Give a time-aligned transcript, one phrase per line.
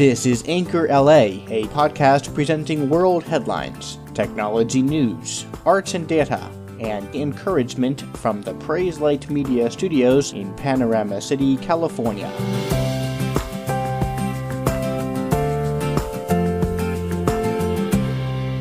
[0.00, 7.14] This is Anchor LA, a podcast presenting world headlines, technology news, arts and data, and
[7.14, 12.32] encouragement from the Praise Light Media Studios in Panorama City, California.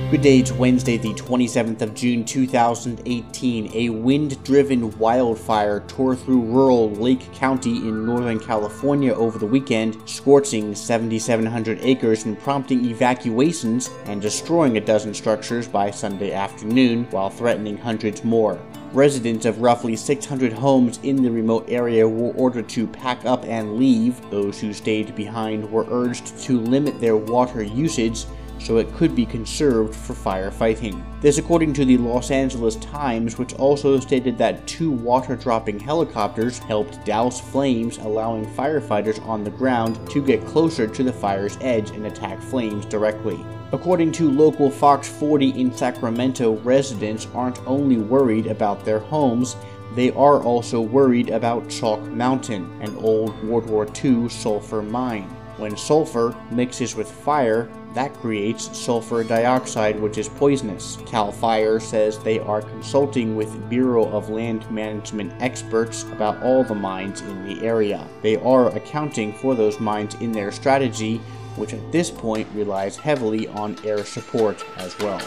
[0.10, 3.72] Good day, it's Wednesday, the 27th of June 2018.
[3.76, 9.98] A wind driven wildfire tore through rural Lake County in Northern California over the weekend,
[10.10, 17.30] scorching 7,700 acres and prompting evacuations and destroying a dozen structures by Sunday afternoon, while
[17.30, 18.60] threatening hundreds more.
[18.94, 23.78] Residents of roughly 600 homes in the remote area were ordered to pack up and
[23.78, 24.20] leave.
[24.32, 28.26] Those who stayed behind were urged to limit their water usage
[28.60, 31.02] so it could be conserved for firefighting.
[31.22, 36.60] This according to the Los Angeles Times, which also stated that two water dropping helicopters
[36.60, 41.92] helped douse flames, allowing firefighters on the ground to get closer to the fire's edge
[41.92, 43.44] and attack flames directly.
[43.72, 49.56] According to local Fox 40 in Sacramento, residents aren't only worried about their homes,
[49.96, 55.36] they are also worried about Chalk Mountain, an old World War II sulfur mine.
[55.60, 60.98] When sulfur mixes with fire, that creates sulfur dioxide, which is poisonous.
[61.06, 66.76] CAL FIRE says they are consulting with Bureau of Land Management experts about all the
[66.76, 68.08] mines in the area.
[68.22, 71.18] They are accounting for those mines in their strategy,
[71.58, 75.22] which at this point relies heavily on air support as well.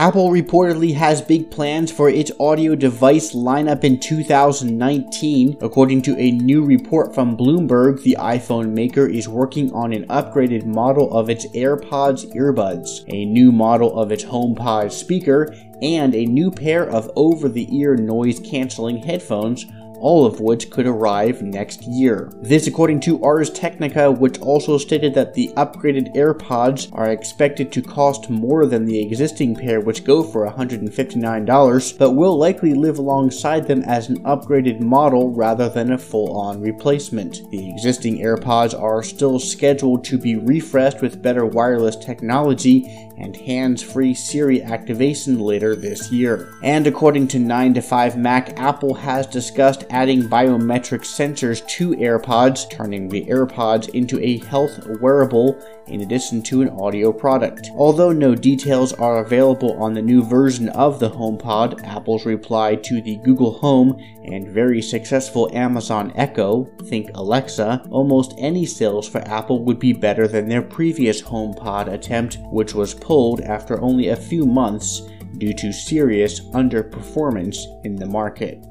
[0.00, 5.58] Apple reportedly has big plans for its audio device lineup in 2019.
[5.60, 10.64] According to a new report from Bloomberg, the iPhone maker is working on an upgraded
[10.64, 16.50] model of its AirPods earbuds, a new model of its HomePod speaker, and a new
[16.50, 19.66] pair of over the ear noise canceling headphones
[20.00, 22.32] all of which could arrive next year.
[22.42, 27.82] This according to Ars Technica, which also stated that the upgraded AirPods are expected to
[27.82, 33.68] cost more than the existing pair which go for $159, but will likely live alongside
[33.68, 37.42] them as an upgraded model rather than a full-on replacement.
[37.50, 44.14] The existing AirPods are still scheduled to be refreshed with better wireless technology and hands-free
[44.14, 46.54] Siri activation later this year.
[46.62, 52.68] And according to 9 to 5 Mac, Apple has discussed adding biometric sensors to AirPods,
[52.70, 57.70] turning the AirPods into a health wearable in addition to an audio product.
[57.74, 63.00] Although no details are available on the new version of the HomePod, Apple's reply to
[63.00, 69.64] the Google Home and very successful Amazon Echo, think Alexa, almost any sales for Apple
[69.64, 74.46] would be better than their previous HomePod attempt, which was pulled after only a few
[74.46, 75.02] months
[75.38, 78.64] due to serious underperformance in the market.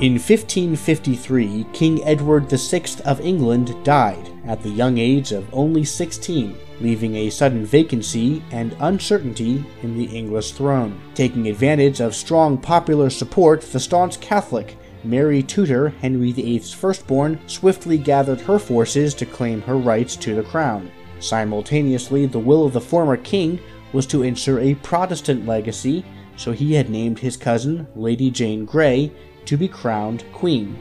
[0.00, 6.58] In 1553, King Edward VI of England died at the young age of only 16,
[6.80, 11.00] leaving a sudden vacancy and uncertainty in the English throne.
[11.14, 17.96] Taking advantage of strong popular support, the staunch Catholic Mary Tudor, Henry VIII's firstborn, swiftly
[17.96, 20.90] gathered her forces to claim her rights to the crown.
[21.20, 23.60] Simultaneously, the will of the former king
[23.92, 26.04] was to ensure a Protestant legacy,
[26.36, 29.12] so he had named his cousin, Lady Jane Grey,
[29.46, 30.78] to be crowned queen,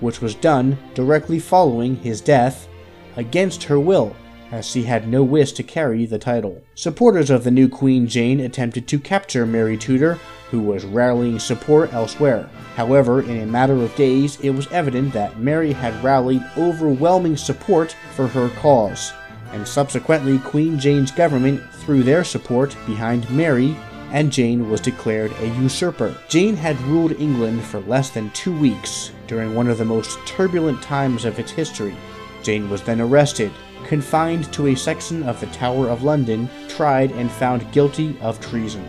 [0.00, 2.68] which was done directly following his death
[3.16, 4.14] against her will,
[4.52, 6.62] as she had no wish to carry the title.
[6.74, 10.18] Supporters of the new Queen Jane attempted to capture Mary Tudor,
[10.50, 12.48] who was rallying support elsewhere.
[12.76, 17.96] However, in a matter of days, it was evident that Mary had rallied overwhelming support
[18.14, 19.12] for her cause,
[19.52, 23.76] and subsequently Queen Jane's government threw their support behind Mary
[24.12, 26.16] and Jane was declared a usurper.
[26.28, 30.82] Jane had ruled England for less than two weeks during one of the most turbulent
[30.82, 31.94] times of its history.
[32.42, 33.52] Jane was then arrested,
[33.84, 38.84] confined to a section of the Tower of London, tried, and found guilty of treason.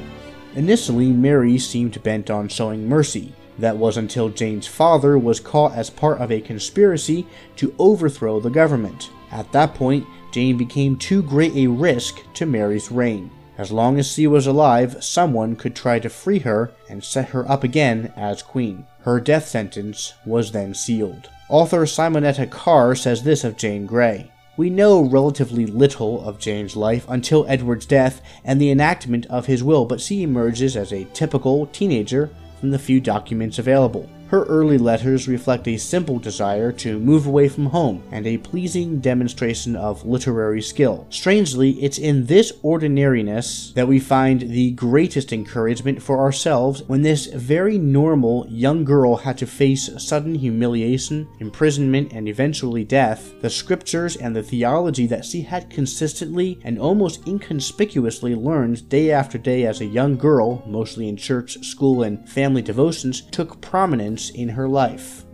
[0.56, 3.34] Initially, Mary seemed bent on showing mercy.
[3.60, 7.26] That was until Jane's father was caught as part of a conspiracy
[7.56, 9.10] to overthrow the government.
[9.32, 13.32] At that point, Jane became too great a risk to Mary's reign.
[13.58, 17.50] As long as she was alive, someone could try to free her and set her
[17.50, 18.86] up again as queen.
[19.02, 21.30] Her death sentence was then sealed.
[21.50, 24.32] Author Simonetta Carr says this of Jane Grey.
[24.58, 29.64] We know relatively little of Jane's life until Edward's death and the enactment of his
[29.64, 34.10] will, but she emerges as a typical teenager from the few documents available.
[34.30, 39.00] Her early letters reflect a simple desire to move away from home and a pleasing
[39.00, 41.08] demonstration of literary skill.
[41.10, 47.28] Strangely, it's in this ordinariness that we find the greatest encouragement for ourselves when this
[47.28, 53.34] very normal young girl had to face sudden humiliation, imprisonment, and eventually death.
[53.40, 59.38] The scriptures and the theology that she had consistently and almost inconspicuously learned day after
[59.38, 64.50] day as a young girl, mostly in church, school, and family devotions, took prominence in
[64.50, 65.26] her life.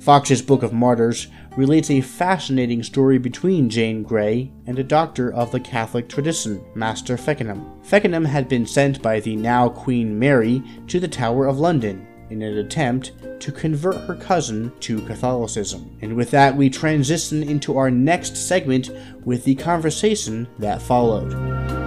[0.00, 5.52] Fox's Book of Martyrs relates a fascinating story between Jane Grey and a doctor of
[5.52, 7.84] the Catholic tradition, Master Feckenham.
[7.84, 12.40] Feckenham had been sent by the now Queen Mary to the Tower of London in
[12.40, 15.98] an attempt to convert her cousin to Catholicism.
[16.00, 18.90] And with that, we transition into our next segment
[19.24, 21.79] with the conversation that followed.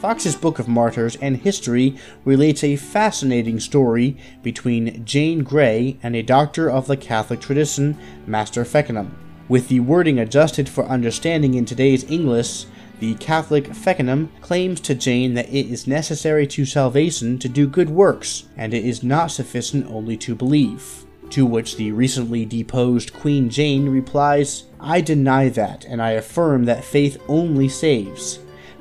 [0.00, 6.22] Fox's Book of Martyrs and History relates a fascinating story between Jane Grey and a
[6.22, 9.10] doctor of the Catholic tradition, Master Feckenham.
[9.48, 12.66] With the wording adjusted for understanding in today's English,
[13.00, 17.90] the Catholic Feckenham claims to Jane that it is necessary to salvation to do good
[17.90, 21.06] works, and it is not sufficient only to believe.
[21.30, 26.84] To which the recently deposed Queen Jane replies, I deny that, and I affirm that
[26.84, 28.38] faith only saves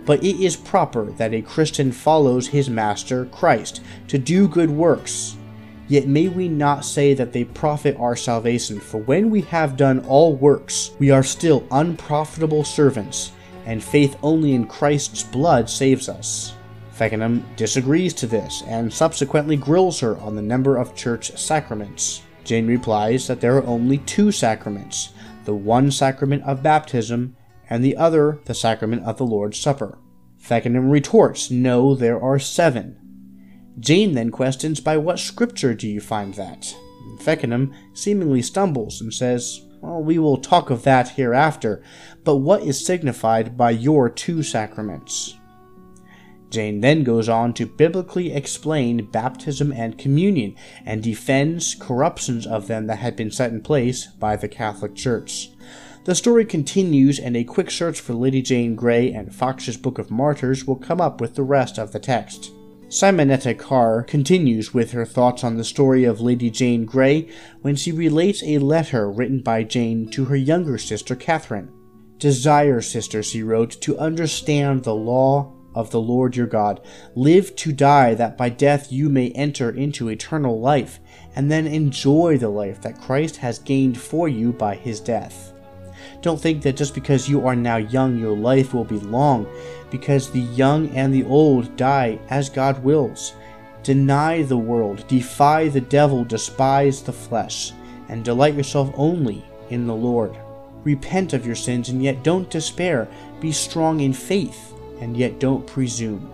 [0.07, 5.36] but it is proper that a Christian follows his Master, Christ, to do good works.
[5.89, 10.00] Yet may we not say that they profit our salvation, for when we have done
[10.07, 13.33] all works, we are still unprofitable servants,
[13.65, 16.53] and faith only in Christ's blood saves us.
[16.98, 22.21] Feckenham disagrees to this, and subsequently grills her on the number of church sacraments.
[22.45, 25.10] Jane replies that there are only two sacraments
[25.44, 27.33] the one sacrament of baptism
[27.69, 29.97] and the other the sacrament of the Lord's Supper.
[30.39, 32.99] Feckenham retorts, No, there are seven.
[33.79, 36.75] Jane then questions, By what scripture do you find that?
[37.19, 41.83] Feckenham seemingly stumbles and says, Well, we will talk of that hereafter,
[42.23, 45.35] but what is signified by your two sacraments?
[46.49, 50.55] Jane then goes on to biblically explain baptism and communion
[50.85, 55.49] and defends corruptions of them that had been set in place by the Catholic Church.
[56.07, 60.09] The story continues, and a quick search for Lady Jane Grey and Fox's Book of
[60.09, 62.54] Martyrs will come up with the rest of the text.
[62.88, 67.27] Simonetta Carr continues with her thoughts on the story of Lady Jane Grey
[67.62, 71.69] when she relates a letter written by Jane to her younger sister Catherine.
[72.19, 76.80] Desire, sister, she wrote, to understand the law of the Lord your God.
[77.15, 81.01] Live to die, that by death you may enter into eternal life,
[81.36, 85.51] and then enjoy the life that Christ has gained for you by his death.
[86.21, 89.47] Don't think that just because you are now young, your life will be long,
[89.91, 93.33] because the young and the old die as God wills.
[93.83, 97.71] Deny the world, defy the devil, despise the flesh,
[98.09, 100.36] and delight yourself only in the Lord.
[100.83, 103.07] Repent of your sins, and yet don't despair.
[103.39, 106.31] Be strong in faith, and yet don't presume.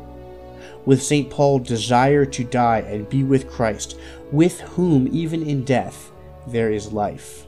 [0.86, 1.30] With St.
[1.30, 4.00] Paul, desire to die and be with Christ,
[4.32, 6.12] with whom, even in death,
[6.48, 7.48] there is life.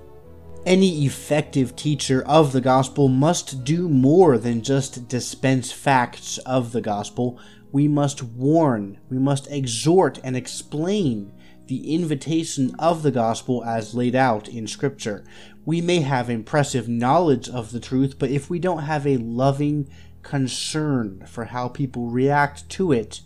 [0.65, 6.81] Any effective teacher of the gospel must do more than just dispense facts of the
[6.81, 7.39] gospel.
[7.71, 11.31] We must warn, we must exhort and explain
[11.67, 15.23] the invitation of the gospel as laid out in Scripture.
[15.65, 19.87] We may have impressive knowledge of the truth, but if we don't have a loving
[20.23, 23.21] concern for how people react to it,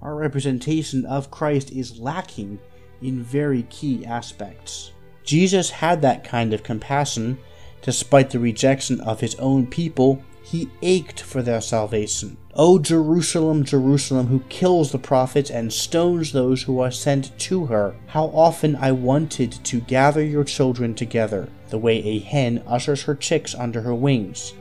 [0.00, 2.60] our representation of Christ is lacking
[3.02, 4.92] in very key aspects.
[5.28, 7.36] Jesus had that kind of compassion.
[7.82, 12.38] Despite the rejection of his own people, he ached for their salvation.
[12.54, 17.94] O Jerusalem, Jerusalem, who kills the prophets and stones those who are sent to her,
[18.06, 23.14] how often I wanted to gather your children together, the way a hen ushers her
[23.14, 24.54] chicks under her wings,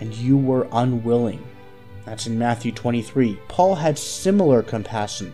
[0.00, 1.42] and you were unwilling.
[2.04, 3.38] That's in Matthew 23.
[3.48, 5.32] Paul had similar compassion.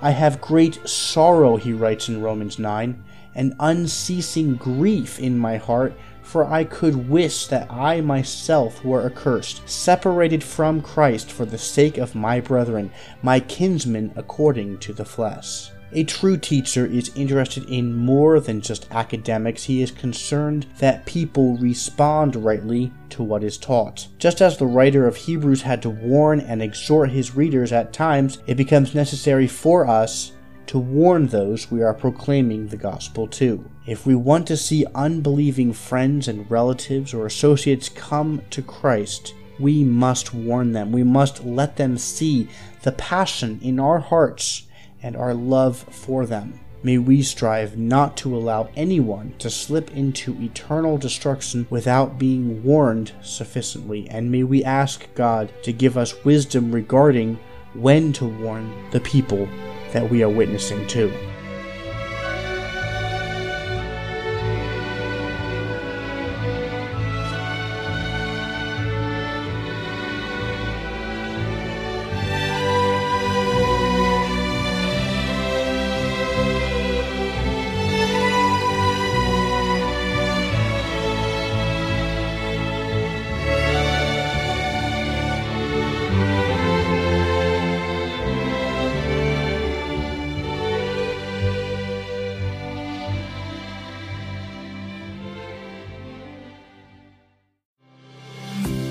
[0.00, 3.02] I have great sorrow, he writes in Romans 9
[3.38, 9.66] an unceasing grief in my heart, for I could wish that I myself were accursed,
[9.66, 12.90] separated from Christ for the sake of my brethren,
[13.22, 15.70] my kinsmen according to the flesh.
[15.92, 19.64] A true teacher is interested in more than just academics.
[19.64, 24.08] He is concerned that people respond rightly to what is taught.
[24.18, 28.38] Just as the writer of Hebrews had to warn and exhort his readers at times,
[28.46, 30.32] it becomes necessary for us
[30.68, 33.68] to warn those we are proclaiming the gospel to.
[33.86, 39.82] If we want to see unbelieving friends and relatives or associates come to Christ, we
[39.82, 40.92] must warn them.
[40.92, 42.48] We must let them see
[42.82, 44.64] the passion in our hearts
[45.02, 46.60] and our love for them.
[46.82, 53.12] May we strive not to allow anyone to slip into eternal destruction without being warned
[53.22, 57.38] sufficiently, and may we ask God to give us wisdom regarding
[57.74, 59.48] when to warn the people
[59.92, 61.12] that we are witnessing to.